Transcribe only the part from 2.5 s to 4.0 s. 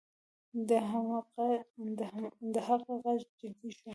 د هغه غږ جدي شو